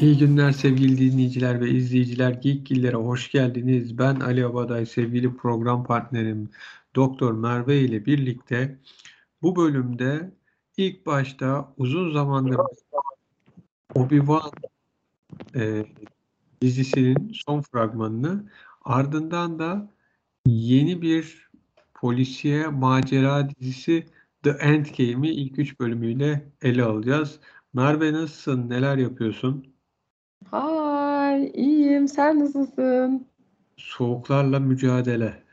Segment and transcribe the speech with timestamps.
[0.00, 2.30] İyi günler sevgili dinleyiciler ve izleyiciler.
[2.32, 3.98] Geekgillere hoş geldiniz.
[3.98, 6.50] Ben Ali Abaday, sevgili program partnerim
[6.96, 8.78] Doktor Merve ile birlikte
[9.42, 10.32] bu bölümde
[10.76, 12.60] ilk başta uzun zamandır
[13.94, 14.52] Obi-Wan
[15.56, 15.86] e,
[16.62, 18.50] dizisinin son fragmanını
[18.84, 19.90] ardından da
[20.46, 21.48] yeni bir
[21.94, 24.06] polisiye macera dizisi
[24.42, 27.40] The Endgame'i ilk üç bölümüyle ele alacağız.
[27.74, 28.70] Merve nasılsın?
[28.70, 29.73] Neler yapıyorsun?
[30.50, 32.08] Hay, iyiyim.
[32.08, 33.26] Sen nasılsın?
[33.76, 35.44] Soğuklarla mücadele.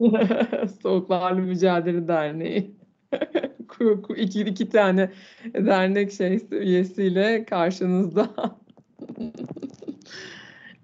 [0.82, 2.74] Soğuklarla Mücadele Derneği.
[4.16, 5.10] iki, iki tane
[5.54, 8.30] dernek şey üyesiyle karşınızda.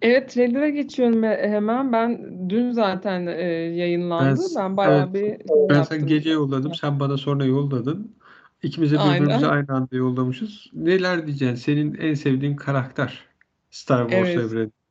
[0.03, 1.93] evet, trailer'a geçiyorum hemen.
[1.93, 4.41] Ben dün zaten e, yayınlandı.
[4.57, 6.75] Ben, ben bayağı evet, bir Ben sen gece yolladım.
[6.75, 8.15] Sen bana sonra yolladın.
[8.65, 10.67] İkimize birbirimize aynı anda yollamışız.
[10.73, 11.55] Neler diyeceksin?
[11.57, 13.25] Senin en sevdiğin karakter
[13.71, 14.39] Star Wars evet.
[14.39, 14.84] evreninde.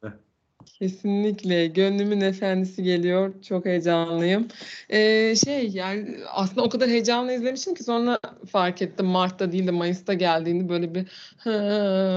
[0.83, 1.67] Kesinlikle.
[1.67, 3.33] Gönlümün efendisi geliyor.
[3.41, 4.47] Çok heyecanlıyım.
[4.89, 8.19] Ee, şey yani aslında o kadar heyecanla izlemişim ki sonra
[8.51, 9.05] fark ettim.
[9.05, 11.07] Mart'ta değil de Mayıs'ta geldiğini böyle bir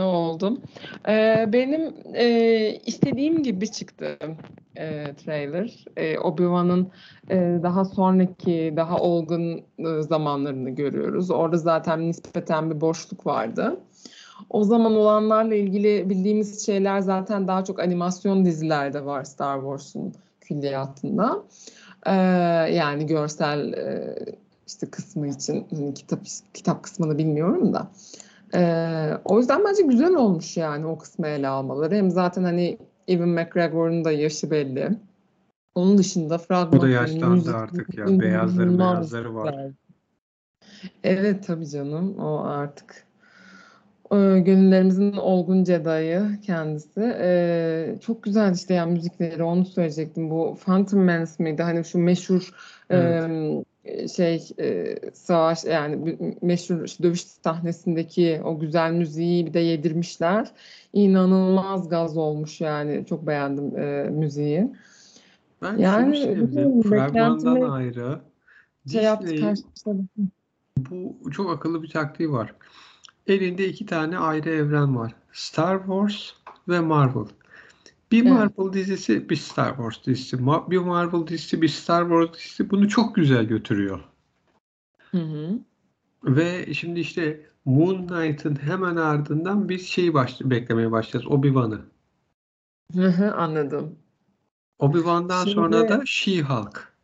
[0.03, 0.61] oldum.
[1.09, 4.19] Ee, benim e, istediğim gibi çıktı
[4.77, 5.85] e, trailer.
[5.97, 6.91] E, Obi-Wan'ın
[7.31, 11.31] e, daha sonraki, daha olgun e, zamanlarını görüyoruz.
[11.31, 13.81] Orada zaten nispeten bir boşluk vardı.
[14.51, 21.43] O zaman olanlarla ilgili bildiğimiz şeyler zaten daha çok animasyon dizilerde var Star Wars'un külliyatında.
[22.07, 22.13] Ee,
[22.75, 24.17] yani görsel e,
[24.67, 26.21] işte kısmı için hani kitap
[26.55, 27.89] kitap kısmını bilmiyorum da.
[28.55, 31.95] Ee, o yüzden bence güzel olmuş yani o kısmı ele almaları.
[31.95, 34.91] Hem zaten hani Evan McGregor'un da yaşı belli.
[35.75, 36.79] Onun dışında fragman...
[36.79, 38.07] O da yaşlandı artık ya.
[38.21, 39.55] Beyazları beyazları var.
[41.05, 42.19] Evet tabii canım.
[42.19, 43.06] O artık
[44.45, 47.17] gönüllerimizin olgun Jedi'ı kendisi.
[47.21, 50.31] E, çok güzel işte yani müzikleri onu söyleyecektim.
[50.31, 51.63] Bu Phantom Menace miydi?
[51.63, 52.51] Hani şu meşhur
[52.91, 53.65] evet.
[53.85, 60.51] e, şey e, savaş yani meşhur işte dövüş sahnesindeki o güzel müziği bir de yedirmişler.
[60.93, 63.07] İnanılmaz gaz olmuş yani.
[63.07, 64.71] Çok beğendim e, müziği.
[65.63, 66.83] Ben yani, sevdim.
[66.83, 68.21] Fragmandan ayrı.
[68.93, 69.55] Şey Disney,
[71.25, 72.55] bu çok akıllı bir taktiği var
[73.27, 75.15] elinde iki tane ayrı evren var.
[75.33, 76.31] Star Wars
[76.69, 77.27] ve Marvel.
[78.13, 78.75] Bir Marvel evet.
[78.75, 80.39] dizisi bir Star Wars dizisi.
[80.71, 84.01] Bir Marvel dizisi bir Star Wars dizisi bunu çok güzel götürüyor.
[85.11, 85.59] Hı hı.
[86.25, 91.33] Ve şimdi işte Moon Knight'ın hemen ardından bir şey baş beklemeye başlayacağız.
[91.33, 91.81] Obi-Wan'ı.
[92.95, 93.99] Hı hı, anladım.
[94.79, 95.55] Obi-Wan'dan şimdi...
[95.55, 96.96] sonra da She-Hulk.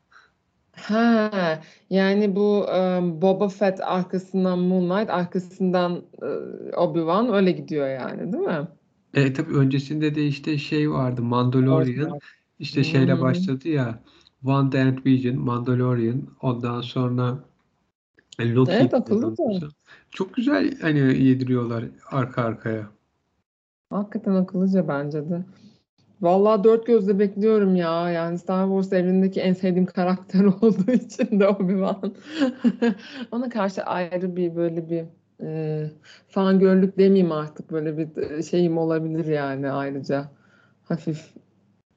[0.77, 8.45] Ha, yani bu um, Boba Fett arkasından Moonlight, arkasından uh, Obi-Wan öyle gidiyor yani, değil
[8.45, 8.69] mi?
[9.15, 12.19] E tabii öncesinde de işte şey vardı Mandalorian
[12.59, 13.21] işte şeyle Hmm.
[13.21, 14.03] başladı ya
[14.45, 17.45] One and Vision, Mandalorian ondan sonra
[18.39, 19.69] e, Loki Evet, akıllıca.
[20.11, 22.91] Çok güzel hani yediriyorlar arka arkaya.
[23.91, 25.45] Hakikaten akıllıca bence de.
[26.23, 28.11] Vallahi dört gözle bekliyorum ya.
[28.11, 32.15] Yani Star Wars evrenindeki en sevdiğim karakter olduğu için de Obi-Wan.
[33.33, 35.05] Ona karşı ayrı bir böyle bir
[35.43, 35.91] e,
[36.29, 37.73] fangörlük demeyeyim artık.
[37.73, 40.31] Böyle bir e, şeyim olabilir yani ayrıca.
[40.85, 41.35] Hafif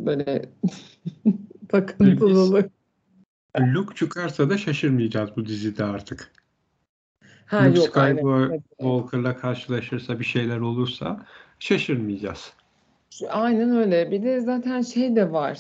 [0.02, 0.46] böyle
[1.70, 2.72] takıntılılık.
[3.60, 6.32] Luke çıkarsa da şaşırmayacağız bu dizide artık.
[7.46, 11.26] Ha, Luke Skywalker'la karşılaşırsa bir şeyler olursa
[11.60, 12.54] şaşırmayacağız.
[13.30, 14.12] Aynen öyle.
[14.12, 15.60] Bir de zaten şey de var.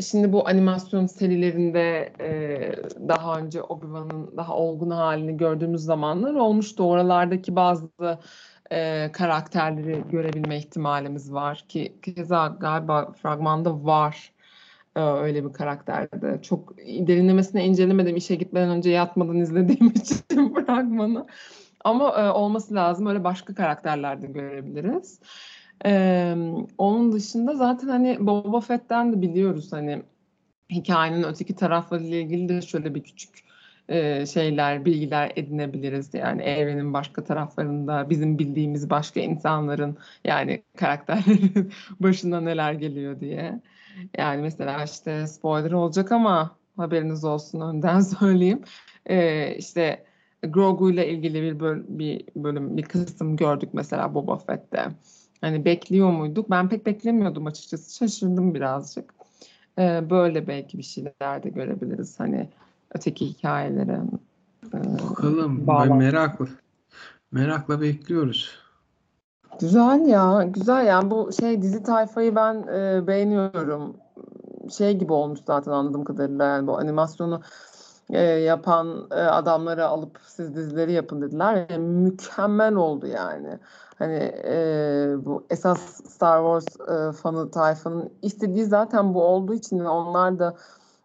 [0.00, 2.12] şimdi bu animasyon serilerinde
[3.08, 6.84] daha önce Obi-Wan'ın daha olgun halini gördüğümüz zamanlar olmuştu.
[6.84, 7.88] Oralardaki bazı
[9.12, 14.32] karakterleri görebilme ihtimalimiz var ki keza galiba fragmanda var
[14.96, 16.42] öyle bir karakterde.
[16.42, 21.26] Çok derinlemesine incelemedim işe gitmeden önce yatmadan izlediğim için fragmanı.
[21.84, 23.06] Ama olması lazım.
[23.06, 25.20] Öyle başka karakterlerde görebiliriz.
[25.86, 26.34] Ee,
[26.78, 30.02] onun dışında zaten hani Boba Fett'ten de biliyoruz hani
[30.70, 33.44] hikayenin öteki taraflarıyla ilgili de şöyle bir küçük
[33.88, 36.14] e, şeyler, bilgiler edinebiliriz.
[36.14, 43.60] Yani evrenin başka taraflarında bizim bildiğimiz başka insanların yani karakterlerin başına neler geliyor diye.
[44.18, 48.62] Yani mesela işte spoiler olacak ama haberiniz olsun önden söyleyeyim.
[49.06, 50.04] Ee, işte
[50.42, 54.88] Grogu ile ilgili bir, böl bir bölüm, bir kısım gördük mesela Boba Fett'te.
[55.40, 56.50] Hani bekliyor muyduk?
[56.50, 57.96] Ben pek beklemiyordum açıkçası.
[57.96, 59.14] Şaşırdım birazcık.
[59.78, 62.20] Ee, böyle belki bir şeyler de görebiliriz.
[62.20, 62.48] Hani
[62.94, 64.00] öteki hikayelere.
[64.74, 65.66] E, Bakalım.
[65.66, 66.46] Ben merakla,
[67.32, 68.58] merakla bekliyoruz.
[69.60, 73.96] Güzel ya, güzel yani bu şey dizi tayfayı ben e, beğeniyorum.
[74.70, 77.42] Şey gibi olmuş zaten anladığım kadarıyla yani bu animasyonu
[78.10, 81.66] e, yapan e, adamları alıp siz dizileri yapın dediler.
[81.70, 83.58] E, mükemmel oldu yani.
[84.00, 84.56] Hani e,
[85.24, 90.56] bu esas Star Wars e, fanı tayfanın istediği zaten bu olduğu için onlar da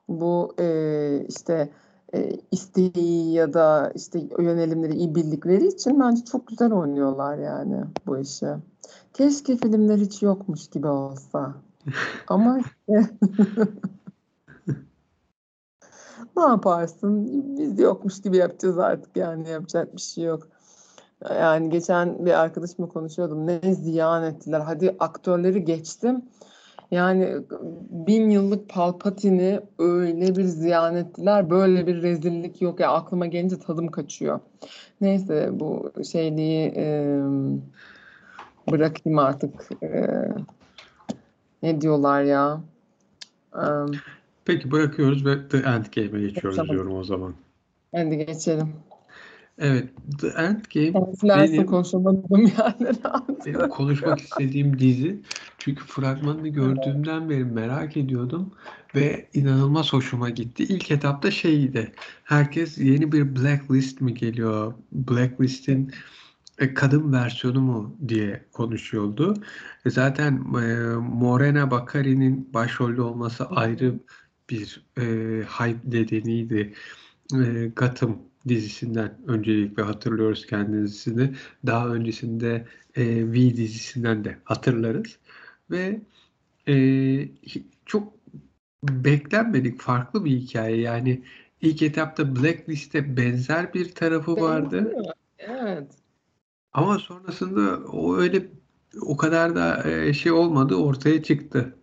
[0.08, 1.70] bu e, işte
[2.14, 8.18] e, isteği ya da işte yönelimleri iyi bildikleri için bence çok güzel oynuyorlar yani bu
[8.18, 8.48] işi.
[9.14, 11.56] Keşke filmler hiç yokmuş gibi olsa.
[12.28, 12.60] Ama
[16.38, 17.28] ne yaparsın?
[17.58, 20.55] Biz yokmuş gibi yapacağız artık yani yapacak bir şey yok.
[21.30, 23.48] Yani geçen bir arkadaşımla konuşuyordum.
[23.48, 24.60] Ne ziyan ettiler.
[24.60, 26.22] Hadi aktörleri geçtim.
[26.92, 27.38] Yani
[27.90, 31.50] bin yıllık Palpatine'i öyle bir ziyan ettiler.
[31.50, 32.80] Böyle bir rezillik yok.
[32.80, 34.40] Ya aklıma gelince tadım kaçıyor.
[35.02, 37.18] Neyse bu şeyliği e,
[38.72, 39.70] bırakayım artık.
[39.84, 40.10] E,
[41.64, 42.62] ne diyorlar ya?
[43.56, 43.64] E,
[44.46, 46.72] Peki bırakıyoruz ve The Endgame'e geçiyoruz Tamam.
[46.72, 47.34] diyorum o zaman.
[47.96, 48.74] hadi geçelim.
[49.58, 52.26] Evet, The Endgame Sensilerse benim konuşamadım
[52.58, 52.96] yani.
[53.46, 55.22] benim konuşmak istediğim dizi.
[55.58, 58.52] Çünkü fragmanını gördüğümden beri merak ediyordum
[58.96, 60.64] ve inanılmaz hoşuma gitti.
[60.64, 61.92] İlk etapta şeydi.
[62.24, 64.74] Herkes yeni bir Blacklist mi geliyor?
[64.92, 65.92] Blacklist'in
[66.60, 69.34] e, kadın versiyonu mu diye konuşuyordu.
[69.86, 74.00] E, Zaten e, Morena Bakkari'nin başrolde olması ayrı
[74.50, 75.04] bir e,
[75.44, 76.74] hype nedeniydi.
[77.34, 81.34] E, Gotham dizisinden öncelikle hatırlıyoruz kendisini.
[81.66, 82.66] Daha öncesinde
[82.96, 85.18] e, V dizisinden de hatırlarız.
[85.72, 86.02] Ve
[86.68, 86.76] e,
[87.86, 88.14] çok
[88.84, 90.82] beklenmedik farklı bir hikaye.
[90.82, 91.22] Yani
[91.62, 94.94] ilk etapta Blacklist'e benzer bir tarafı vardı.
[95.40, 95.92] Evet.
[96.74, 98.48] Ama sonrasında o öyle
[99.02, 101.76] o kadar da e, şey olmadı ortaya çıktı.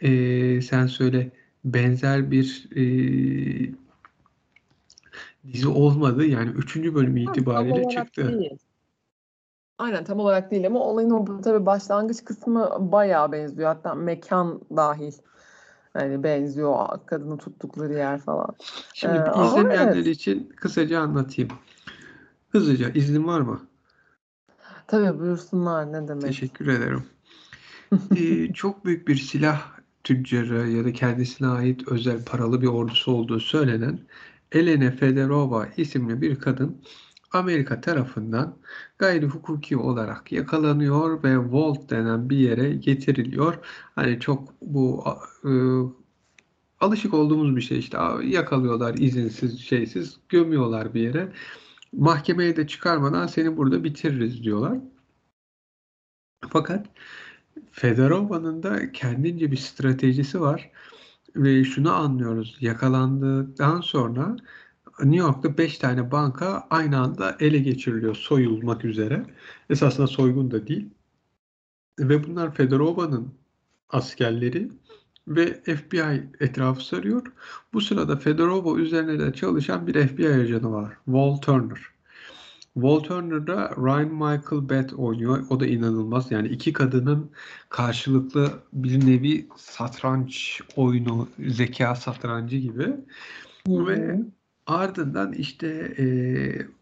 [0.00, 1.30] E, sen söyle
[1.64, 2.82] benzer bir e,
[5.52, 6.24] dizi olmadı.
[6.24, 8.38] Yani üçüncü bölüm Tam, tam itibariyle olarak çıktı.
[8.40, 8.58] değil.
[9.78, 13.68] Aynen tam olarak değil ama olayın o tabii başlangıç kısmı bayağı benziyor.
[13.68, 15.12] Hatta mekan dahil.
[15.94, 18.56] Yani benziyor kadını tuttukları yer falan.
[18.94, 20.06] Şimdi Ee, izlemeyenler evet.
[20.06, 21.50] için kısaca anlatayım.
[22.48, 23.60] Hızlıca iznin var mı?
[24.86, 26.22] Tabii buyursunlar ne demek.
[26.22, 27.04] Teşekkür ederim.
[28.16, 29.62] Ee, çok büyük bir silah
[30.04, 33.98] tüccarı ya da kendisine ait özel paralı bir ordusu olduğu söylenen
[34.52, 36.82] Elena Fedorova isimli bir kadın
[37.32, 38.58] Amerika tarafından
[38.98, 43.58] gayri hukuki olarak yakalanıyor ve Vault denen bir yere getiriliyor.
[43.94, 45.04] Hani çok bu
[45.44, 45.50] e,
[46.80, 51.32] alışık olduğumuz bir şey işte yakalıyorlar izinsiz şeysiz gömüyorlar bir yere.
[51.92, 54.78] Mahkemeye de çıkarmadan seni burada bitiririz diyorlar.
[56.50, 56.86] Fakat
[57.72, 60.70] Fedorova'nın da kendince bir stratejisi var
[61.36, 62.56] ve şunu anlıyoruz.
[62.60, 64.36] Yakalandıktan sonra
[65.04, 69.26] New York'ta 5 tane banka aynı anda ele geçiriliyor soyulmak üzere.
[69.70, 70.90] Esasında soygun da değil.
[71.98, 73.34] Ve bunlar Fedorova'nın
[73.88, 74.72] askerleri
[75.28, 77.22] ve FBI etrafı sarıyor.
[77.72, 80.96] Bu sırada Fedorova üzerine de çalışan bir FBI ajanı var.
[81.04, 81.80] Walt Turner.
[82.74, 85.46] Walt Turner'da Ryan Michael Bett oynuyor.
[85.50, 86.30] O da inanılmaz.
[86.30, 87.30] Yani iki kadının
[87.68, 92.86] karşılıklı bir nevi satranç oyunu, zeka satrancı gibi.
[93.66, 94.20] Hı Ve
[94.66, 95.66] ardından işte
[95.98, 96.04] e,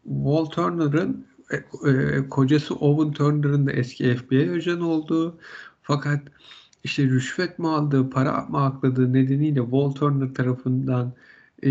[0.04, 1.56] Walt Turner'ın e,
[1.90, 5.38] e, kocası Owen Turner'ın da eski FBI ajanı olduğu
[5.82, 6.22] fakat
[6.84, 11.12] işte rüşvet mi aldığı, para mı akladığı nedeniyle Walt Turner tarafından
[11.62, 11.70] e,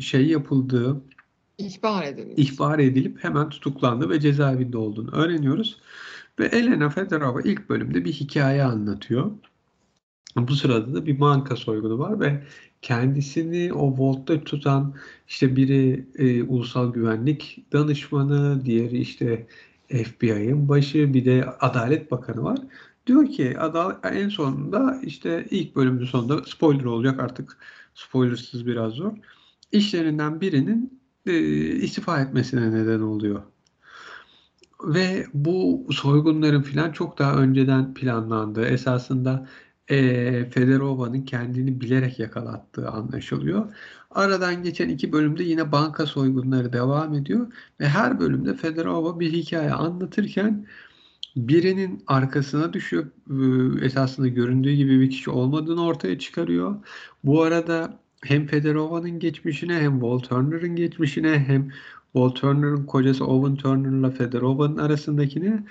[0.00, 1.02] şey yapıldığı
[1.58, 2.34] İhbar edilmiş.
[2.38, 5.76] ihbar edilip hemen tutuklandı ve cezaevinde olduğunu öğreniyoruz.
[6.38, 9.30] Ve Elena Fedorova ilk bölümde bir hikaye anlatıyor.
[10.36, 12.44] Bu sırada da bir banka soygunu var ve
[12.82, 14.94] kendisini o vaultta tutan
[15.28, 19.46] işte biri e, ulusal güvenlik danışmanı, diğeri işte
[19.88, 22.58] FBI'ın başı, bir de Adalet Bakanı var.
[23.06, 27.58] Diyor ki adalet, en sonunda işte ilk bölümün sonunda spoiler olacak artık
[27.94, 29.12] spoilersız biraz zor.
[29.72, 31.32] İşlerinden birinin e,
[31.76, 33.42] istifa etmesine neden oluyor.
[34.84, 39.48] Ve bu soygunların filan çok daha önceden planlandığı, esasında
[39.88, 43.74] e, Fedorova'nın kendini bilerek yakalattığı anlaşılıyor.
[44.10, 49.72] Aradan geçen iki bölümde yine banka soygunları devam ediyor ve her bölümde Fedorova bir hikaye
[49.72, 50.66] anlatırken
[51.36, 53.06] birinin arkasına düşüyor.
[53.80, 56.76] Ee, Esasında göründüğü gibi bir kişi olmadığını ortaya çıkarıyor.
[57.24, 61.70] Bu arada hem Fedorova'nın geçmişine hem Walt Turner'ın geçmişine hem
[62.12, 65.64] Walt Turner'ın kocası Owen Turner'la Fedorova'nın arasındakine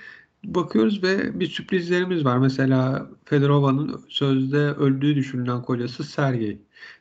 [0.44, 2.38] bakıyoruz ve bir sürprizlerimiz var.
[2.38, 6.58] Mesela Fedorova'nın sözde öldüğü düşünülen kocası Sergey.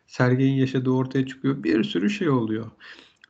[0.08, 1.64] Sergey'in yaşadığı ortaya çıkıyor.
[1.64, 2.72] Bir sürü şey oluyor.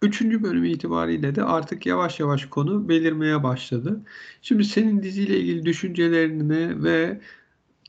[0.01, 4.01] Üçüncü bölüm itibariyle de artık yavaş yavaş konu belirmeye başladı.
[4.41, 7.21] Şimdi senin diziyle ilgili düşüncelerini ve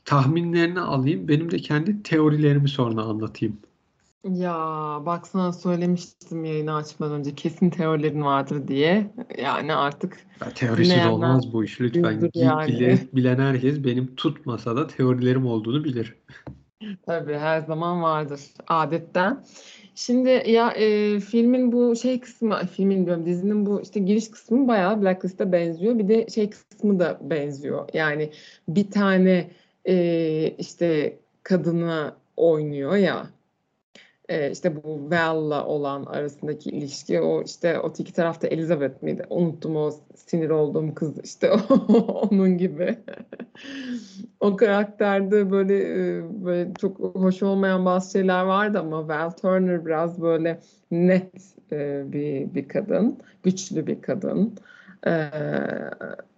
[0.05, 1.27] tahminlerini alayım.
[1.27, 3.57] Benim de kendi teorilerimi sonra anlatayım.
[4.33, 4.53] Ya
[5.05, 9.11] bak sana söylemiştim yayını açmadan önce kesin teorilerin vardır diye.
[9.37, 12.31] Yani artık Ya, teorisiz dinleyenler olmaz bu iş lütfen.
[12.33, 12.67] yani.
[12.67, 16.15] bilir, bilen herkes benim tutmasa da teorilerim olduğunu bilir.
[17.05, 19.43] Tabii her zaman vardır adetten.
[19.95, 25.01] Şimdi ya e, filmin bu şey kısmı, filmin diyorum dizinin bu işte giriş kısmı bayağı
[25.01, 25.99] Blacklist'e benziyor.
[25.99, 27.89] Bir de şey kısmı da benziyor.
[27.93, 28.31] Yani
[28.67, 29.51] bir tane
[29.87, 33.34] e, işte kadını oynuyor ya.
[34.29, 39.23] E, işte bu Val'la olan arasındaki ilişki o işte o iki tarafta Elizabeth miydi?
[39.29, 41.51] Unuttum o sinir olduğum kız işte
[42.31, 42.97] onun gibi.
[44.39, 45.75] O karakterde böyle
[46.45, 50.59] böyle çok hoş olmayan bazı şeyler vardı ama Val Turner biraz böyle
[50.91, 51.31] net
[51.71, 54.53] e, bir bir kadın, güçlü bir kadın.
[55.07, 55.29] E,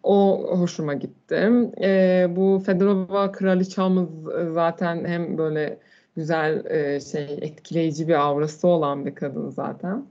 [0.03, 1.51] o hoşuma gitti.
[1.81, 4.09] E, bu Fedorova kraliçamız
[4.53, 5.79] zaten hem böyle
[6.17, 10.05] güzel e, şey etkileyici bir aurası olan bir kadın zaten.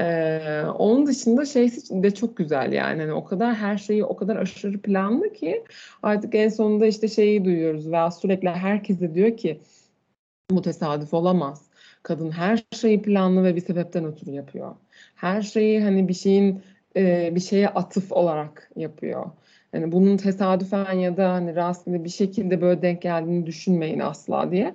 [0.00, 4.36] Ee, onun dışında şey de çok güzel yani hani o kadar her şeyi o kadar
[4.36, 5.64] aşırı planlı ki
[6.02, 9.60] artık en sonunda işte şeyi duyuyoruz ve sürekli herkes de diyor ki
[10.50, 11.62] bu tesadüf olamaz.
[12.02, 14.74] Kadın her şeyi planlı ve bir sebepten ötürü yapıyor.
[15.14, 16.62] Her şeyi hani bir şeyin
[16.96, 19.30] e, bir şeye atıf olarak yapıyor.
[19.72, 24.74] Yani bunun tesadüfen ya da hani rastgele bir şekilde böyle denk geldiğini düşünmeyin asla diye.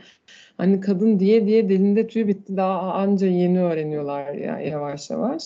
[0.58, 5.44] Hani kadın diye diye dilinde tüy bitti daha anca yeni öğreniyorlar ya yavaş yavaş.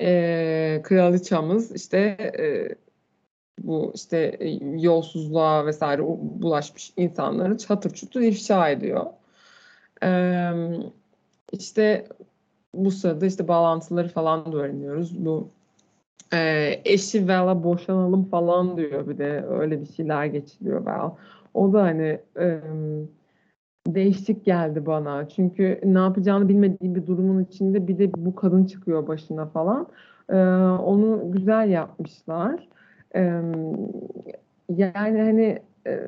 [0.00, 1.98] Ee, kraliçamız işte
[2.38, 2.74] e,
[3.58, 4.48] bu işte e,
[4.80, 9.06] yolsuzluğa vesaire bulaşmış insanları çatır çutur ifşa ediyor.
[10.02, 10.50] Ee,
[11.52, 12.06] işte
[12.74, 15.24] bu sırada işte bağlantıları falan da öğreniyoruz.
[15.24, 15.48] Bu
[16.32, 21.10] e, eşi Val'a boşanalım falan diyor bir de öyle bir şeyler geçiliyor Val.
[21.54, 22.60] O da hani e,
[23.86, 25.28] değişik geldi bana.
[25.28, 29.86] Çünkü ne yapacağını bilmediği bir durumun içinde bir de bu kadın çıkıyor başına falan.
[30.30, 30.36] Ee,
[30.82, 32.68] onu güzel yapmışlar.
[33.16, 33.42] Ee,
[34.68, 36.00] yani hani e,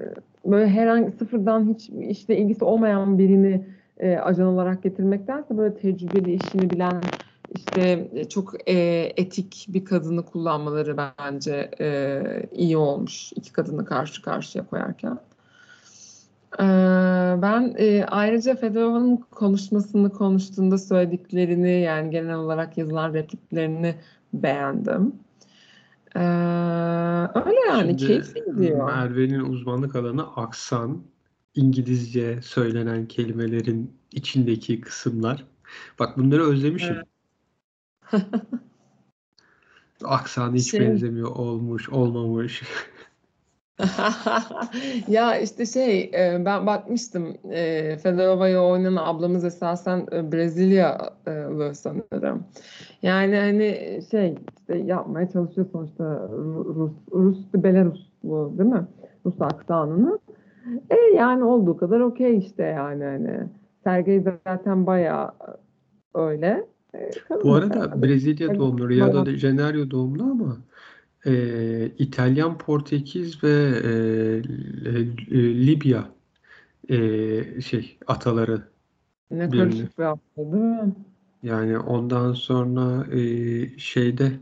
[0.44, 3.66] böyle herhangi sıfırdan hiç işte ilgisi olmayan birini
[3.98, 7.00] e, ajan olarak getirmektense böyle tecrübeli işini bilen
[7.56, 8.74] işte çok e,
[9.16, 15.18] etik bir kadını kullanmaları bence e, iyi olmuş iki kadını karşı karşıya koyarken.
[17.42, 23.94] Ben e, ayrıca Fedorova'nın konuşmasını konuştuğunda söylediklerini yani genel olarak yazılan repliklerini
[24.32, 25.14] beğendim.
[26.16, 26.20] Ee,
[27.34, 28.86] öyle yani Şimdi keyifli gidiyor.
[28.86, 31.02] Merve'nin uzmanlık alanı aksan,
[31.54, 35.44] İngilizce söylenen kelimelerin içindeki kısımlar.
[35.98, 36.96] Bak bunları özlemişim.
[38.12, 38.24] Evet.
[40.04, 42.62] Aksanı hiç Şey, benzemiyor, olmuş, olmamış.
[45.08, 52.44] ya işte şey e, ben bakmıştım e, Fedorova'yı oynayan ablamız esasen e, Brezilyalı sanırım.
[53.02, 56.28] Yani hani şey işte yapmaya çalışıyor sonuçta
[56.74, 58.86] Rus, Rus Belaruslu değil mi?
[59.26, 60.18] Rus aksanını.
[60.90, 63.48] E yani olduğu kadar okey işte yani hani.
[63.84, 65.32] Sergey zaten bayağı
[66.14, 66.66] öyle.
[66.94, 67.10] E,
[67.44, 70.56] Bu arada Brezilya doğumlu, Rio de Janeiro doğumlu ama
[71.26, 73.90] e, İtalyan, Portekiz ve e,
[74.90, 76.10] e, Libya
[76.88, 78.62] e, şey ataları
[79.30, 79.70] ne birini.
[79.70, 80.94] karışık bir hafta değil mi?
[81.42, 84.32] Yani ondan sonra e, şeyde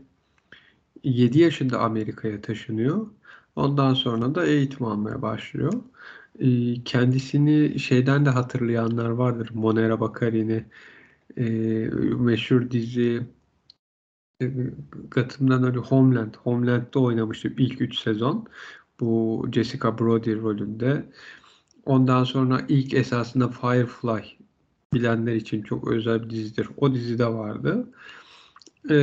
[1.03, 3.07] 7 yaşında Amerika'ya taşınıyor.
[3.55, 5.73] Ondan sonra da eğitim almaya başlıyor.
[6.39, 9.49] E, kendisini şeyden de hatırlayanlar vardır.
[9.53, 10.65] Monera Baccarini
[11.37, 11.43] e,
[12.19, 13.23] meşhur dizi
[15.11, 16.33] Gotham'dan öyle Homeland.
[16.43, 18.47] Homeland'da oynamıştı ilk 3 sezon.
[18.99, 21.09] Bu Jessica Brody rolünde.
[21.85, 24.37] Ondan sonra ilk esasında Firefly
[24.93, 26.67] bilenler için çok özel bir dizidir.
[26.77, 27.87] O dizide vardı.
[28.89, 28.95] Ee,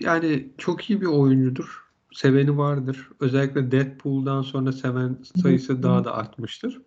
[0.00, 1.84] yani çok iyi bir oyuncudur.
[2.12, 3.08] Seveni vardır.
[3.20, 6.80] Özellikle Deadpool'dan sonra seven sayısı daha da artmıştır.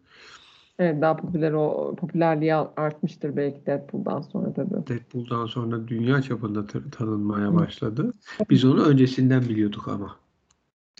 [0.80, 4.88] Evet daha popüler o popülerliği artmıştır belki Deadpool'dan sonra tabii.
[4.88, 8.12] Deadpool'dan sonra dünya çapında tanınmaya başladı.
[8.50, 10.16] Biz onu öncesinden biliyorduk ama.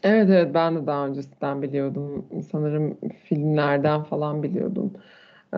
[0.04, 2.26] Evet evet ben de daha öncesinden biliyordum.
[2.52, 4.94] Sanırım filmlerden falan biliyordum.
[5.54, 5.58] Ee,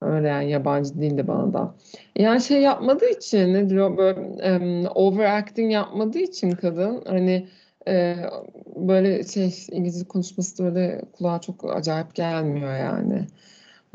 [0.00, 1.74] öyle yani yabancı değildi bana da.
[2.16, 4.20] Yani şey yapmadığı için nedir o böyle
[4.56, 7.48] um, overacting yapmadığı için kadın hani
[7.88, 8.16] Ee,
[8.76, 13.26] böyle şey İngilizce konuşması da öyle kulağa çok acayip gelmiyor yani.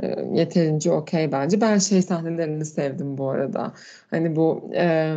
[0.04, 1.62] Ee, yeterince okey bence.
[1.62, 3.74] Ben şey sahnelerini sevdim bu arada.
[4.10, 5.16] Hani bu e,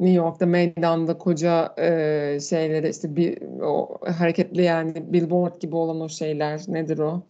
[0.00, 6.08] New York'ta meydanda koca e, şeyleri işte bir o hareketli yani billboard gibi olan o
[6.08, 7.22] şeyler nedir o?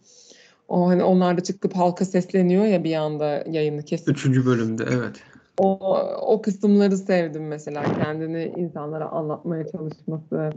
[0.67, 4.09] O hani onlar da çıkıp halka sesleniyor ya bir anda yayını kesip.
[4.09, 5.15] Üçüncü bölümde evet.
[5.57, 10.49] O, o kısımları sevdim mesela kendini insanlara anlatmaya çalışması.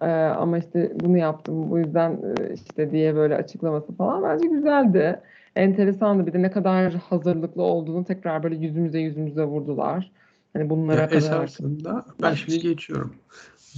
[0.00, 5.20] Ee, ama işte bunu yaptım bu yüzden e, işte diye böyle açıklaması falan bence güzeldi.
[5.56, 10.10] Enteresandı bir de ne kadar hazırlıklı olduğunu tekrar böyle yüzümüze yüzümüze vurdular.
[10.52, 11.18] Hani bunlara Ya kadar.
[11.18, 13.14] esasında ben şimdi geçiyorum.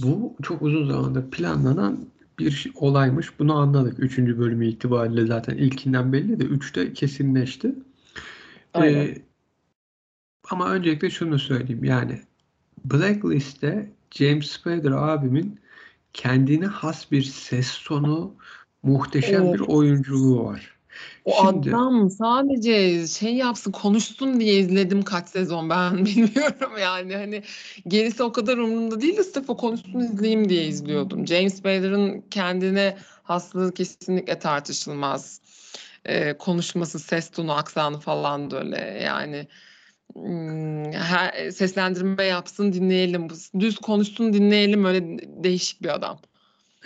[0.03, 1.99] Bu çok uzun zamandır planlanan
[2.39, 3.39] bir olaymış.
[3.39, 3.99] Bunu anladık.
[3.99, 7.75] Üçüncü bölümü itibariyle zaten ilkinden belli de üçte kesinleşti.
[8.73, 8.99] Aynen.
[8.99, 9.17] Ee,
[10.51, 11.83] ama öncelikle şunu söyleyeyim.
[11.83, 12.19] Yani
[12.85, 15.59] Blacklist'te James Spader abimin
[16.13, 18.35] kendine has bir ses tonu,
[18.83, 19.69] muhteşem bir Evet.
[19.69, 20.77] oyunculuğu var.
[21.25, 27.43] O Şimdi adam sadece şey yapsın konuşsun diye izledim kaç sezon ben bilmiyorum yani hani
[27.87, 31.27] gerisi o kadar umurumda değil de sırf o konuşsun izleyeyim diye izliyordum.
[31.27, 35.41] James Spader'ın kendine haslığı kesinlikle tartışılmaz.
[36.05, 39.47] Ee, konuşması, ses tonu, aksanı falan da öyle yani
[40.93, 43.27] her, seslendirme yapsın dinleyelim,
[43.59, 46.19] düz konuşsun dinleyelim öyle değişik bir adam.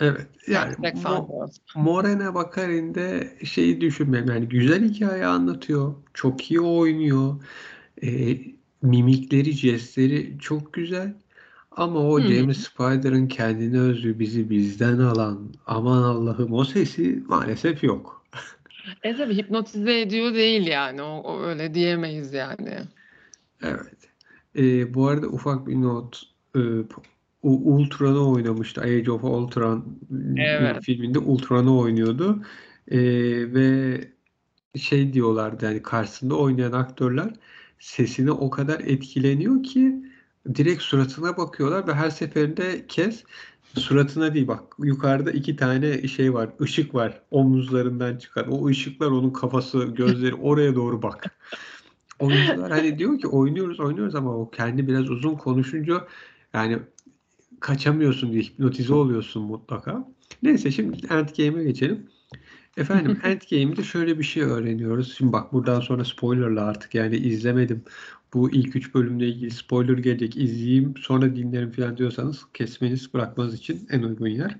[0.00, 1.50] evet yani Mo-.
[1.74, 5.94] Morena Baccarin'de şeyi düşünmem yani güzel hikaye anlatıyor.
[6.14, 7.34] Çok iyi oynuyor.
[8.02, 8.38] E,
[8.82, 11.14] mimikleri, jestleri çok güzel.
[11.70, 12.22] Ama o hı.
[12.22, 18.24] James Spader'ın kendine özgü bizi bizden alan aman Allah'ım o sesi maalesef yok.
[19.02, 21.02] E tabii hipnotize ediyor değil yani.
[21.02, 22.78] O, o öyle diyemeyiz yani.
[23.62, 24.10] Evet.
[24.56, 26.22] E, bu arada ufak bir not.
[26.56, 26.60] E,
[27.42, 28.80] Ultron'u oynamıştı.
[28.80, 29.98] Age of Ultron
[30.36, 30.84] Evet.
[30.84, 32.42] filminde Ultron'u oynuyordu.
[32.88, 32.98] E,
[33.54, 34.00] ve
[34.76, 37.32] şey diyorlardı yani karşısında oynayan aktörler
[37.78, 39.94] sesine o kadar etkileniyor ki
[40.54, 43.24] direkt suratına bakıyorlar ve her seferinde kes
[43.74, 49.30] suratına değil bak yukarıda iki tane şey var ışık var omuzlarından çıkan o ışıklar onun
[49.30, 51.38] kafası gözleri oraya doğru bak.
[52.18, 56.06] Oyuncular hani diyor ki oynuyoruz oynuyoruz ama o kendi biraz uzun konuşunca
[56.54, 56.78] yani
[57.60, 60.08] kaçamıyorsun diye hipnotize oluyorsun mutlaka.
[60.42, 62.06] Neyse şimdi Endgame'e geçelim.
[62.76, 65.14] Efendim Endgame'de şöyle bir şey öğreniyoruz.
[65.16, 67.84] Şimdi bak buradan sonra spoilerla artık yani izlemedim.
[68.34, 70.36] Bu ilk üç bölümle ilgili spoiler gelecek.
[70.36, 74.56] izleyeyim sonra dinlerim falan diyorsanız kesmeniz bırakmanız için en uygun yer.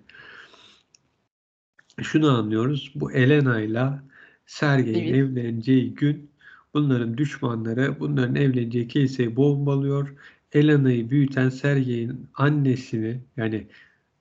[2.02, 2.92] Şunu anlıyoruz.
[2.94, 3.88] Bu Elena ile
[4.46, 5.14] Sergey'in Evet.
[5.14, 6.30] evleneceği gün
[6.76, 10.14] bunların düşmanları bunların evleneceği kiliseyi bombalıyor.
[10.52, 13.66] Elena'yı büyüten Sergey'in annesini yani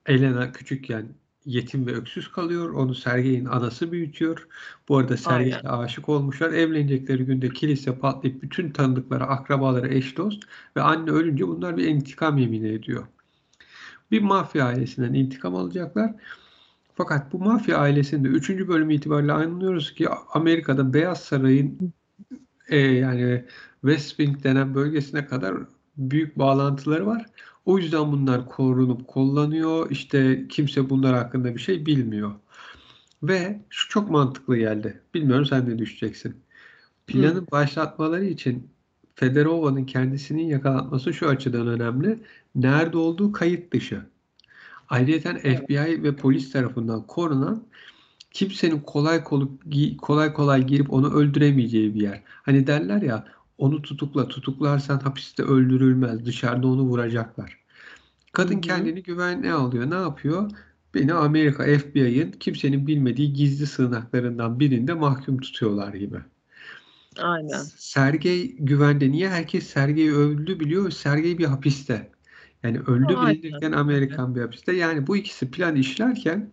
[0.06, 1.06] Elena küçükken
[1.46, 2.70] yetim ve öksüz kalıyor.
[2.74, 4.48] Onu Sergey'in anası büyütüyor.
[4.90, 6.52] Bu arada Sergey'e aşık olmuşlar.
[6.52, 10.44] Evlenecekleri günde kilise patlayıp bütün tanıdıkları, akrabaları, eş dost
[10.78, 13.08] ve anne ölünce bunlar bir intikam yemini ediyor.
[14.12, 16.16] Bir mafya ailesinden intikam alacaklar.
[16.96, 18.50] Fakat bu mafya ailesinde 3.
[18.50, 21.94] bölüm itibariyle anlıyoruz ki Amerika'da Beyaz Saray'ın
[22.70, 23.46] e, yani
[23.82, 25.56] West Wing denen bölgesine kadar
[25.98, 27.26] büyük bağlantıları var.
[27.66, 29.92] O yüzden bunlar korunup kollanıyor.
[29.92, 32.32] İşte kimse bunlar hakkında bir şey bilmiyor.
[33.24, 35.02] Ve şu çok mantıklı geldi.
[35.14, 36.36] Bilmiyorum sen ne düşeceksin.
[37.08, 37.52] Planı Hı.
[37.52, 38.70] başlatmaları için
[39.16, 42.20] Fedorova'nın kendisinin yakalanması şu açıdan önemli.
[42.56, 44.02] Nerede olduğu kayıt dışı.
[44.90, 45.38] Ayrıca.
[45.38, 47.64] FBI ve polis tarafından korunan
[48.36, 49.48] kimsenin kolay kolay
[49.98, 52.22] kolay kolay girip onu öldüremeyeceği bir yer.
[52.26, 53.26] Hani derler ya
[53.58, 57.58] onu tutukla tutuklarsan hapiste öldürülmez dışarıda onu vuracaklar.
[58.34, 59.90] Kadın kendini güvenliğe alıyor.
[59.90, 60.52] Ne yapıyor?
[60.94, 66.18] Beni Amerika FBI'ın kimsenin bilmediği gizli sığınaklarından birinde mahkum tutuyorlar gibi.
[67.18, 67.62] Aynen.
[67.78, 69.12] Sergey güvende.
[69.12, 69.30] Niye?
[69.30, 70.92] Herkes Sergey öldü biliyor.
[70.92, 72.12] Sergey bir hapiste.
[72.64, 74.74] Yani öldü bilinirken Amerikan bir hapiste.
[74.74, 76.52] Yani bu ikisi plan işlerken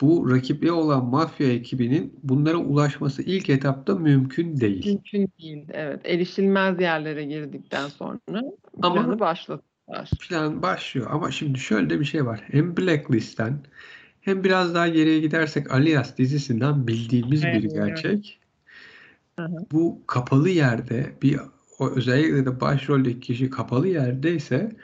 [0.00, 4.86] bu rakipleri olan mafya ekibinin bunlara ulaşması ilk etapta mümkün değil.
[4.86, 5.64] Mümkün değil.
[5.72, 6.00] Evet.
[6.04, 8.18] Erişilmez yerlere girdikten sonra
[8.82, 10.10] Ama planı başlattılar.
[10.28, 11.06] plan başlıyor.
[11.10, 12.44] Ama şimdi şöyle de bir şey var.
[12.50, 13.58] Hem Blacklist'ten
[14.20, 17.72] hem biraz daha geriye gidersek Alias dizisinden bildiğimiz bir Evet.
[17.74, 18.40] gerçek.
[19.38, 19.56] Hı hı.
[19.72, 21.38] Bu kapalı yerde bir
[21.80, 24.76] özellikle de başroldeki kişi kapalı yerdeyse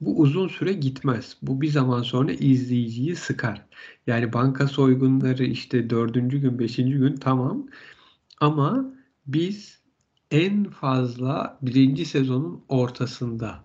[0.00, 1.36] bu uzun süre gitmez.
[1.42, 3.66] Bu bir zaman sonra izleyiciyi sıkar.
[4.06, 7.66] Yani banka soygunları işte dördüncü gün, beşinci gün tamam.
[8.40, 8.94] Ama
[9.26, 9.80] biz
[10.30, 13.64] en fazla birinci sezonun ortasında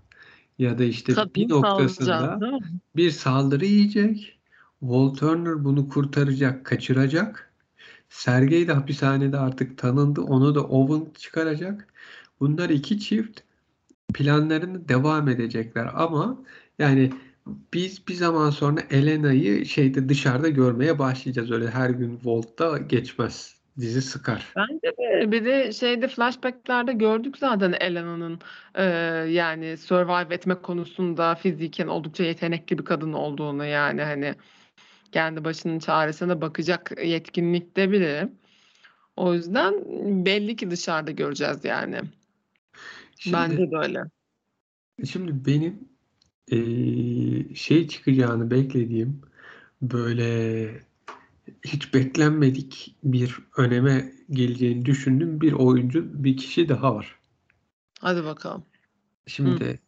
[0.60, 2.39] ya da işte Kadın bir noktasında
[2.96, 4.39] bir saldırı yiyecek.
[4.80, 7.54] Walt Turner bunu kurtaracak, kaçıracak.
[8.10, 10.22] Sergey de hapishanede artık tanındı.
[10.22, 11.94] Onu da Owen çıkaracak.
[12.39, 13.39] Bunlar iki çift
[14.13, 16.38] planlarını devam edecekler ama
[16.80, 17.12] yani
[17.74, 21.52] biz bir zaman sonra Elena'yı şeyde dışarıda görmeye başlayacağız.
[21.52, 23.62] Öyle her gün Volt'ta geçmez.
[23.80, 24.54] Dizi sıkar.
[24.56, 28.39] Bence de bir de şeyde flashbacklerde gördük zaten Elena'nın
[28.76, 28.84] e,
[29.32, 34.36] yani survive etme konusunda fiziken oldukça yetenekli bir kadın olduğunu yani hani
[35.12, 38.30] kendi başının çaresine bakacak yetkinlikte biri.
[39.15, 39.74] O yüzden
[40.26, 42.02] belli ki dışarıda göreceğiz yani.
[43.24, 44.04] Şimdi, Bence de öyle.
[45.06, 45.80] Şimdi benim
[46.52, 49.22] eee, şey çıkacağını beklediğim
[49.82, 50.70] böyle
[51.66, 57.20] hiç beklenmedik bir öneme geleceğini düşündüğüm bir oyuncu, bir kişi daha var.
[58.00, 58.64] Hadi bakalım.
[59.28, 59.80] Şimdi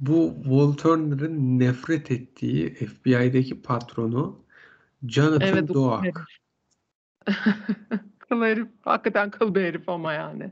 [0.00, 4.44] bu Walt Turner'ın nefret ettiği FBI'deki patronu
[5.08, 6.26] Jonathan Evet, o Doak.
[8.34, 8.68] Kıl herif.
[8.82, 10.50] Hakikaten kıl bir herif ama yani.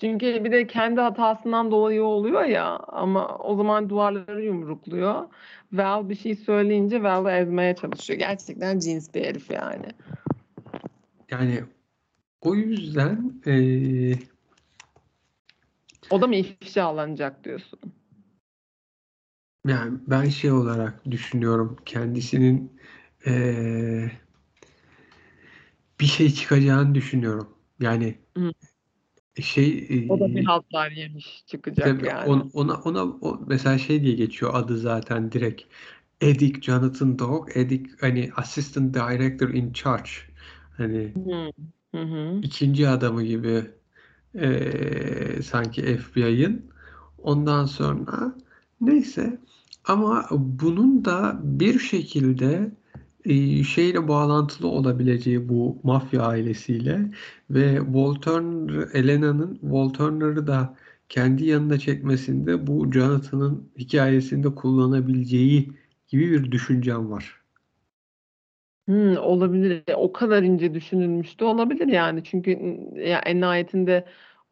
[0.00, 5.24] Çünkü bir de kendi hatasından dolayı oluyor ya ama o zaman duvarları yumrukluyor.
[5.72, 8.18] Val bir şey söyleyince Val'ı ezmeye çalışıyor.
[8.18, 9.86] Gerçekten cins bir herif yani.
[11.30, 11.64] Yani
[12.40, 14.18] o yüzden eee,
[16.10, 17.80] O da mı ifşalanacak diyorsun?
[19.66, 22.72] yani ben şey olarak düşünüyorum kendisinin
[23.26, 24.12] eee,
[26.02, 27.48] bir şey çıkacağını düşünüyorum.
[27.80, 28.52] Yani Hı.
[29.42, 32.28] şey O da bir haltlar yemiş çıkacak tabii yani.
[32.30, 35.62] on- ona ona o mesela şey diye geçiyor adı zaten direkt
[36.20, 40.10] Edic Jonathan Doak, Edic hani Assistant Director in Charge.
[40.76, 41.52] Hani Hı.
[41.94, 43.64] Hı ikinci adamı gibi
[44.34, 46.70] eee, sanki FBI'ın.
[47.18, 48.36] Ondan sonra
[48.80, 49.40] neyse
[49.84, 52.72] ama bunun da bir şekilde
[53.64, 57.00] şeyle bağlantılı olabileceği bu mafya ailesiyle
[57.50, 60.76] ve Walt Turner, Elena'nın Walt Turner'ı da
[61.08, 65.72] kendi yanına çekmesinde bu Jonathan'ın hikayesinde kullanabileceği
[66.08, 67.42] gibi bir düşüncem var.
[68.88, 69.84] Hmm, olabilir.
[69.96, 72.24] O kadar ince düşünülmüş de olabilir yani.
[72.24, 72.50] Çünkü
[72.96, 74.04] ya en nihayetinde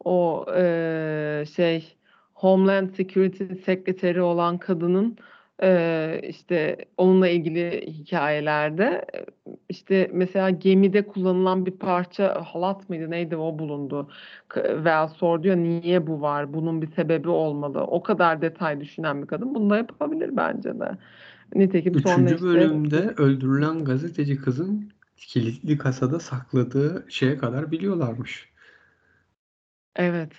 [0.05, 1.97] o eee, şey
[2.33, 5.17] Homeland Security sekreteri olan kadının
[5.61, 9.25] eee, işte onunla ilgili hikayelerde e,
[9.69, 14.09] işte mesela gemide kullanılan bir parça halat mıydı neydi o bulundu.
[14.57, 16.53] Val sordu ya niye bu var?
[16.53, 17.81] Bunun bir sebebi olmalı.
[17.83, 20.97] O kadar detay düşünen bir kadın bunu da yapabilir bence de.
[21.55, 28.49] Nitekim sonra Üçüncü işte bölümde öldürülen gazeteci kızın kilitli kasada sakladığı şeye kadar biliyorlarmış.
[29.95, 30.31] Evet,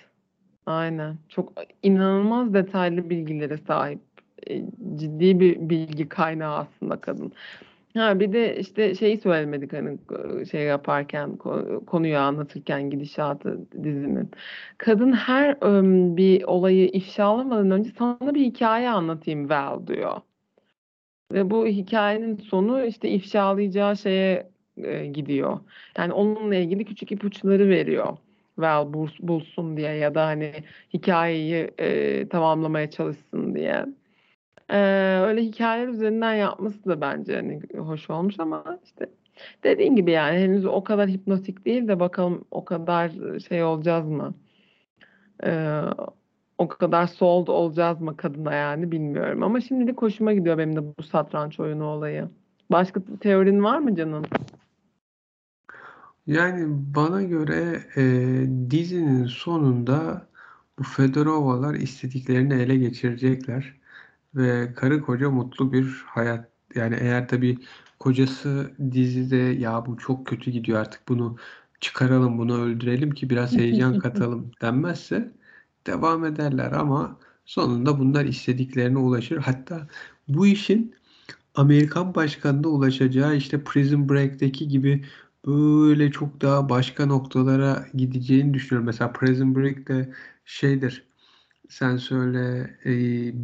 [0.65, 1.17] aynen.
[1.29, 4.01] Çok inanılmaz detaylı bilgilere sahip.
[4.49, 4.61] E,
[4.95, 7.31] Ciddi bir bilgi kaynağı aslında kadın.
[7.93, 9.97] Ha bir de işte şeyi söylemedik hani
[10.51, 14.31] şey yaparken ko- konuyu anlatırken gidişatı dizinin.
[14.77, 15.61] Kadın her
[16.17, 20.17] bir olayı ifşalamadan önce sana bir hikaye anlatayım Val diyor.
[21.31, 25.59] Ve bu hikayenin sonu işte ifşalayacağı şeye e, gidiyor.
[25.97, 28.17] Yani onunla ilgili küçük ipuçları veriyor.
[28.57, 30.53] Val bul- bulsun diye ya da hani
[30.93, 33.85] hikayeyi e, tamamlamaya çalışsın diye.
[34.73, 34.77] E,
[35.21, 39.09] öyle hikayeler üzerinden yapması da bence hani hoş olmuş ama işte
[39.63, 43.11] dediğin gibi yani henüz o kadar hipnotik değil de bakalım o kadar
[43.49, 44.33] şey olacağız mı?
[45.43, 45.81] E,
[46.57, 49.43] o kadar sold olacağız mı kadına yani bilmiyorum.
[49.43, 52.29] Ama şimdilik hoşuma gidiyor benim de bu satranç oyunu olayı.
[52.71, 54.23] Başka teorin var mı canım?
[56.27, 58.01] Yani bana göre e,
[58.71, 60.27] dizinin sonunda
[60.79, 63.82] bu Fedorova'lar istediklerini ele geçirecekler
[64.35, 66.49] ve karı koca mutlu bir hayat.
[66.75, 67.59] Yani eğer tabii
[67.99, 71.37] kocası dizide ya bu çok kötü gidiyor artık bunu
[71.81, 75.33] çıkaralım bunu öldürelim ki biraz heyecan katalım denmezse
[75.87, 79.37] devam ederler ama sonunda bunlar istediklerine ulaşır.
[79.37, 79.87] Hatta
[80.27, 80.95] bu işin
[81.55, 85.05] Amerikan başkanına ulaşacağı işte Prison Break'teki gibi
[85.47, 88.85] böyle çok daha başka noktalara gideceğini düşünüyorum.
[88.85, 90.13] Mesela Prison Break'te
[90.45, 91.07] şeydir
[91.73, 92.91] sen söyle e,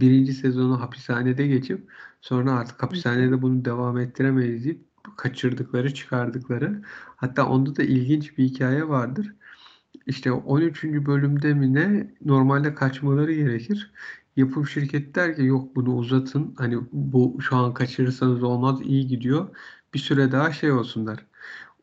[0.01, 4.85] birinci sezonu hapishanede geçip sonra artık hapishanede bunu devam ettiremeyiz deyip
[5.17, 6.81] kaçırdıkları çıkardıkları
[7.15, 9.35] hatta onda da ilginç bir hikaye vardır.
[10.07, 10.83] İşte 13.
[10.83, 13.91] bölümde mi ne normalde kaçmaları gerekir.
[14.35, 16.55] Yapım şirketi der ki yok bunu uzatın.
[16.57, 19.49] Hani bu şu an kaçırırsanız olmaz iyi gidiyor.
[19.93, 21.25] Bir süre daha şey olsunlar.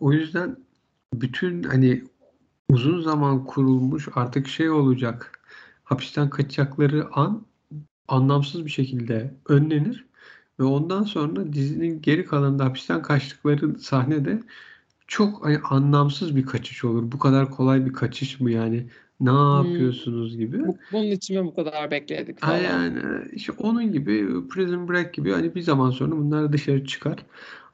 [0.00, 0.56] O yüzden
[1.14, 2.04] bütün hani
[2.68, 5.35] uzun zaman kurulmuş artık şey olacak.
[5.86, 7.46] Hapisten kaçacakları an
[8.08, 10.06] anlamsız bir şekilde önlenir
[10.60, 14.42] ve ondan sonra dizinin geri kalanında hapisten kaçtıkları sahnede
[15.06, 17.12] çok hani anlamsız bir kaçış olur.
[17.12, 18.86] Bu kadar kolay bir kaçış mı yani?
[19.20, 19.64] Ne Hmm.
[19.64, 20.66] yapıyorsunuz gibi.
[20.66, 22.58] Bu- Bunun için mi bu kadar bekledik falan.
[22.58, 27.26] yani işte onun gibi Prison Break gibi hani bir zaman sonra bunlar dışarı çıkar.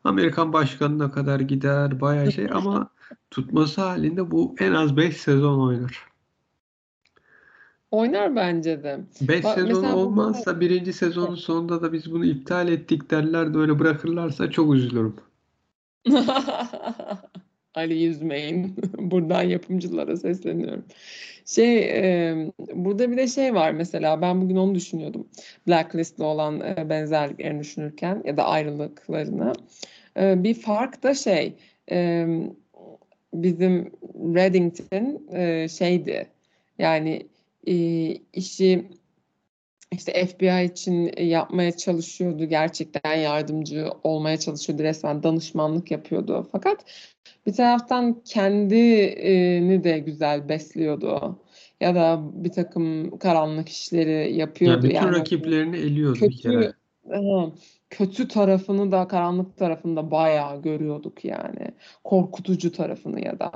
[0.04, 2.90] Amerikan başkanına kadar gider bayağı şey ama
[3.30, 6.11] tutması halinde bu en az 5 sezon oynar.
[7.92, 9.00] Oynar bence de.
[9.20, 13.78] 5 Bak sezon olmazsa birinci sezonun sonunda da biz bunu iptal ettik derler de öyle
[13.78, 15.16] bırakırlarsa çok üzülürüm.
[17.74, 18.76] Ali yüzmeyin.
[18.98, 20.84] Buradan yapımcılara sesleniyorum.
[21.46, 22.36] Şey, e,
[22.74, 25.28] burada bir de şey var mesela ben bugün onu düşünüyordum.
[25.68, 29.52] Blacklist'le olan e, benzerliklerini düşünürken ya da ayrılıklarını.
[30.16, 31.54] E, bir fark da şey,
[31.90, 32.26] e,
[33.34, 36.26] bizim Reddington e, şeydi.
[36.78, 37.26] Yani
[37.66, 37.74] e,
[38.32, 38.88] işi
[39.92, 42.44] işte FBI için yapmaya çalışıyordu.
[42.44, 44.82] Gerçekten yardımcı olmaya çalışıyordu.
[44.82, 46.48] Resmen danışmanlık yapıyordu.
[46.52, 46.84] Fakat
[47.46, 51.38] bir taraftan kendini de güzel besliyordu.
[51.80, 54.82] Ya da bir takım karanlık işleri Ya yapıyordu.
[54.82, 56.54] bütün Yani rakiplerini eliyordu bir kere.
[56.54, 56.74] kötü
[57.92, 61.68] kötü tarafını da karanlık tarafını da bayağı görüyorduk yani.
[62.04, 63.52] Korkutucu tarafını ya da.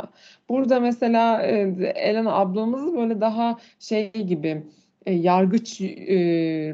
[0.48, 1.52] Burada mesela e,
[1.94, 4.66] Ellen ablamız böyle daha şey gibi
[5.06, 5.86] e, yargıç e,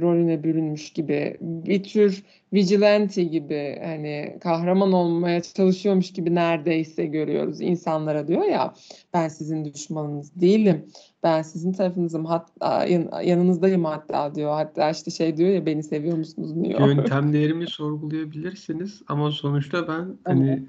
[0.00, 8.28] rolüne bürünmüş gibi bir tür vigilante gibi hani kahraman olmaya çalışıyormuş gibi neredeyse görüyoruz insanlara
[8.28, 8.74] diyor ya
[9.14, 10.86] ben sizin düşmanınız değilim
[11.22, 16.16] ben sizin tarafınızım hatta yan- yanınızdayım hatta diyor hatta işte şey diyor ya beni seviyor
[16.16, 16.80] musunuz diyor.
[16.88, 20.62] Yöntemlerimi sorgulayabilirsiniz ama sonuçta ben hani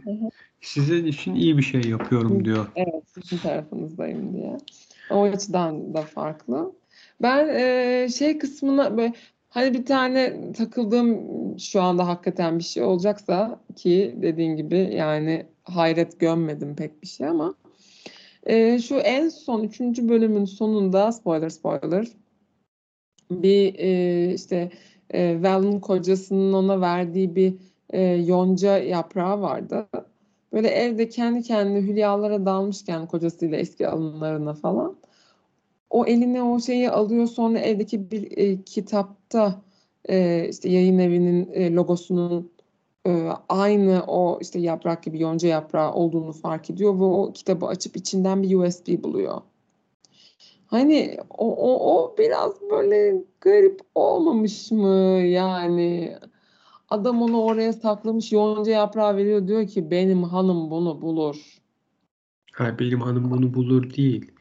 [0.62, 2.68] sizin için iyi bir şey yapıyorum diyor.
[2.76, 4.58] Evet, sizin tarafınızdayım diye.
[5.10, 6.72] O açıdan da farklı.
[7.24, 9.14] Ben e, şey kısmına böyle
[9.50, 11.20] hani bir tane takıldığım
[11.60, 17.28] şu anda hakikaten bir şey olacaksa ki dediğin gibi yani hayret gömmedim pek bir şey
[17.28, 17.56] ama
[18.46, 22.08] e, şu en son üçüncü bölümün sonunda spoiler spoiler
[23.32, 24.72] bir e, işte
[25.14, 27.54] e, Val'ın kocasının ona verdiği bir
[27.90, 29.88] e, yonca yaprağı vardı.
[30.54, 35.03] Böyle evde kendi kendine hülyalara dalmışken kocasıyla eski anılarına falan.
[35.94, 39.62] O eline o şeyi alıyor sonra evdeki bir e, kitapta
[40.10, 42.52] e, işte yayın evinin e, logosunun
[43.08, 47.98] e, aynı o işte yaprak gibi yonca yaprağı olduğunu fark ediyor ve o kitabı açıp
[47.98, 49.42] içinden bir USB buluyor.
[50.66, 56.18] Hani o, o, o biraz böyle garip olmamış mı yani?
[56.90, 61.62] Adam onu oraya saklamış yonca yaprağı veriyor diyor ki benim hanım bunu bulur.
[62.54, 64.33] Ha, benim hanım bunu bulur değil.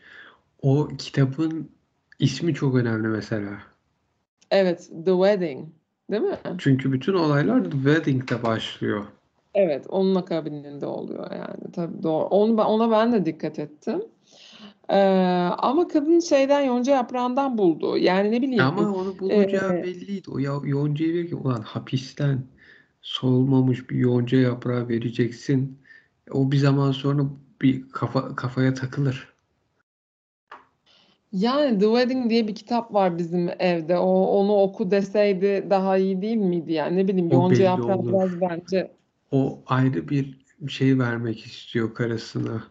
[0.63, 1.71] O kitabın
[2.19, 3.63] ismi çok önemli mesela.
[4.51, 5.69] Evet, The Wedding,
[6.11, 6.39] değil mi?
[6.59, 9.05] Çünkü bütün olaylar The Wedding'de başlıyor.
[9.55, 11.73] Evet, onun akabininde oluyor yani.
[11.73, 12.25] Tabii doğru.
[12.25, 14.03] Onu, ona ben de dikkat ettim.
[14.89, 14.99] Ee,
[15.59, 17.97] ama kadın şeyden yonca yaprağından buldu.
[17.99, 18.65] Yani ne bileyim.
[18.65, 20.31] Ama onu bulacağı Ee, belliydi.
[20.31, 22.47] O ya, yoncayı verirken ulan hapisten
[23.03, 25.79] solmamış bir yonca yaprağı vereceksin.
[26.31, 27.23] O bir zaman sonra
[27.63, 29.32] bir kafa kafaya takılır.
[31.33, 33.99] Yani The Wedding diye bir kitap var bizim evde.
[33.99, 36.97] O onu oku deseydi daha iyi değil miydi yani?
[36.97, 38.09] Ne bileyim O yonca olur.
[38.09, 38.93] biraz bence
[39.31, 40.37] O ayrı bir
[40.69, 42.65] şey vermek istiyor karısına.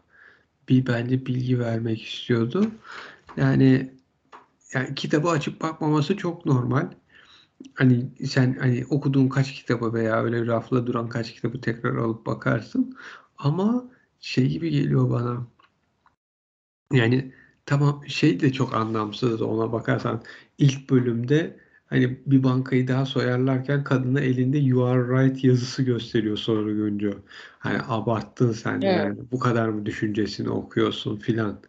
[0.69, 2.71] Bir bence bilgi vermek istiyordu.
[3.37, 3.91] Yani
[4.73, 6.91] yani kitabı açıp bakmaması çok normal.
[7.73, 12.97] Hani sen hani okuduğun kaç kitabı veya öyle rafla duran kaç kitabı tekrar alıp bakarsın.
[13.37, 13.85] Ama
[14.19, 15.47] şey gibi geliyor bana.
[16.91, 17.33] Yani
[17.71, 20.23] tamam şey de çok anlamsız ona bakarsan
[20.57, 26.71] ilk bölümde hani bir bankayı daha soyarlarken kadına elinde You are right yazısı gösteriyor sonra
[26.71, 27.13] görünce.
[27.59, 28.97] Hani abarttın sen evet.
[28.97, 31.61] yani bu kadar mı düşüncesini okuyorsun filan.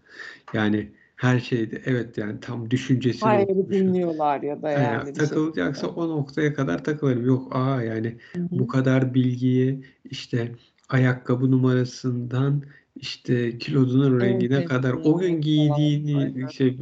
[0.53, 3.71] Yani her şeyde evet yani tam düşüncesini Hayır okumuşsun.
[3.71, 5.25] dinliyorlar ya da Yani yani şekilde.
[5.29, 7.27] takılacaksa o noktaya kadar takılırım.
[7.27, 8.49] Yok aa yani Hı hı.
[8.51, 10.53] bu kadar bilgiyi işte
[10.89, 12.63] ayakkabı numarasından
[13.03, 16.47] işte kilodunun rengine Evet, kadar o gün giydiğini Aynen.
[16.47, 16.79] şey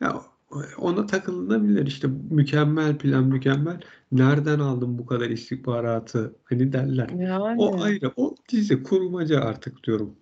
[0.00, 0.22] ya
[0.78, 3.80] ona takılınabilir işte mükemmel plan mükemmel
[4.12, 7.08] nereden aldın bu kadar istihbaratı hani derler.
[7.58, 7.82] O Yani.
[7.82, 10.16] ayrı o dizi kurmaca artık diyorum.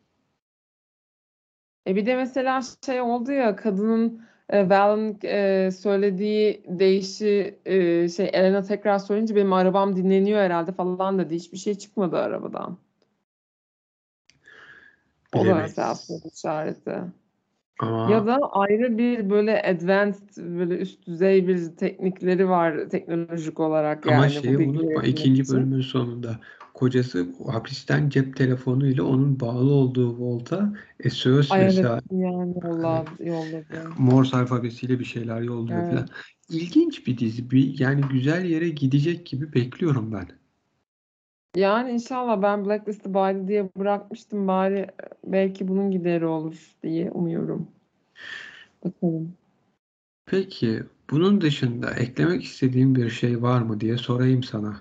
[1.86, 8.30] E bir de mesela şey oldu ya kadının e, Val'ın e, söylediği deyişi e, şey
[8.32, 11.34] Elena tekrar söyleyince benim arabam dinleniyor herhalde falan dedi.
[11.34, 12.78] Hiçbir şey çıkmadı arabadan.
[15.36, 16.06] O da mesela Bilemeyiz.
[16.06, 16.94] soru işareti.
[17.80, 24.06] Ama Ya da ayrı bir böyle advanced, böyle üst düzey bir teknikleri var teknolojik olarak
[24.06, 25.54] ama yani bu şeyi unutma ikinci için.
[25.54, 26.40] bölümün sonunda
[26.74, 30.72] kocası hapisten cep telefonuyla onun bağlı olduğu volta
[31.10, 33.66] SOS Ay evet mesela yani yolladı, yolladı.
[33.98, 35.90] Morse alfabesiyle bir şeyler yolluyor Evet.
[35.90, 36.08] falan.
[36.50, 37.50] İlginç bir dizi.
[37.50, 40.26] Bir, yani güzel yere gidecek gibi bekliyorum ben.
[41.56, 44.86] Yani inşallah ben Blacklist'i bari diye bırakmıştım bari
[45.24, 47.68] belki bunun gideri olur diye umuyorum.
[48.84, 49.32] Bakalım.
[50.26, 54.76] Peki bunun dışında eklemek istediğin bir şey var mı diye sorayım sana.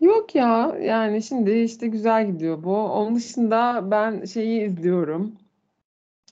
[0.00, 2.76] Yok ya yani şimdi işte güzel gidiyor bu.
[2.76, 5.32] Onun dışında ben şeyi izliyorum.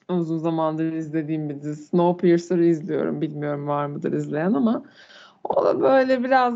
[0.08, 1.84] Uzun zamandır izlediğim bir dizi.
[1.84, 3.20] Snowpiercer'ı izliyorum.
[3.20, 4.82] Bilmiyorum var mıdır izleyen ama
[5.44, 6.54] o da böyle biraz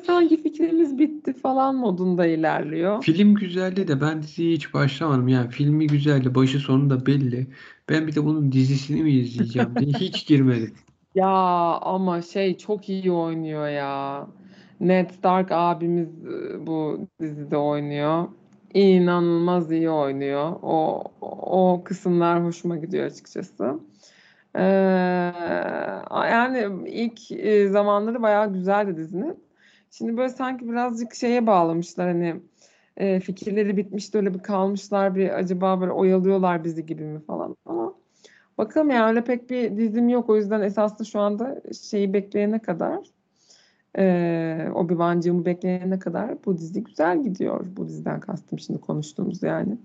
[0.00, 3.02] "Eee, sanki fikrimiz bitti falan modunda ilerliyor.
[3.02, 5.28] Film güzeldi de ben diziye hiç başlamadım.
[5.28, 7.46] Yani filmi güzeldi, başı sonu da belli.
[7.88, 10.74] Ben bir de bunun dizisini mi izleyeceğim diye hiç girmedim.
[11.14, 11.28] Ya
[11.80, 14.26] ama şey çok iyi oynuyor ya.
[14.80, 18.28] Ned Stark abimiz e, bu dizide oynuyor.
[18.74, 20.52] İnanılmaz iyi oynuyor.
[20.62, 23.80] O o kısımlar hoşuma gidiyor açıkçası.
[24.54, 24.62] Ee,
[26.10, 29.49] yani ilk e, zamanları bayağı güzeldi dizinin.
[29.90, 32.40] Şimdi böyle sanki birazcık şeye bağlamışlar hani
[32.96, 37.56] e, fikirleri bitmiş de öyle bir kalmışlar bir acaba böyle oyalıyorlar bizi gibi mi falan
[37.66, 37.94] ama
[38.58, 42.98] bakalım yani öyle pek bir dizim yok o yüzden esasında şu anda şeyi bekleyene kadar
[43.98, 44.02] e,
[44.74, 47.66] Obi-Wan'cığımı bekleyene kadar bu dizi güzel gidiyor.
[47.76, 49.78] Bu diziden kastım şimdi konuştuğumuz yani.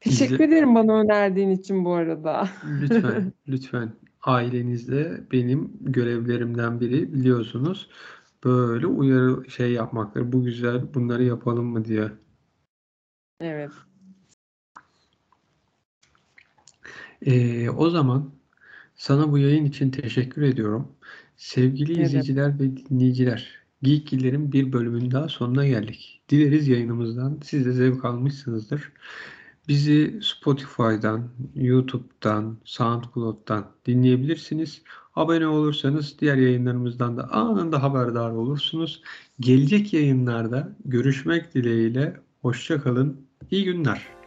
[0.00, 2.48] Teşekkür İzle- ederim bana önerdiğin için bu arada.
[2.80, 3.90] Lütfen, lütfen
[4.22, 7.90] ailenizde benim görevlerimden biri biliyorsunuz.
[8.44, 10.32] Böyle uyarı şey yapmaktır.
[10.32, 12.12] Bu güzel, bunları yapalım mı diye.
[13.40, 13.70] Evet.
[17.22, 18.30] Ee, o zaman
[18.96, 20.88] sana bu yayın için teşekkür ediyorum.
[21.36, 22.06] Sevgili Evet.
[22.06, 26.22] izleyiciler ve dinleyiciler, Geekgiller'in bir bölümünün daha sonuna geldik.
[26.28, 28.92] Dileriz yayınımızdan siz de zevk almışsınızdır.
[29.68, 34.82] Bizi Spotify'dan, YouTube'dan, SoundCloud'dan dinleyebilirsiniz.
[35.18, 39.02] Abone olursanız diğer yayınlarımızdan da anında haberdar olursunuz.
[39.40, 42.16] Gelecek yayınlarda görüşmek dileğiyle.
[42.42, 43.26] Hoşça kalın.
[43.50, 44.17] İyi günler.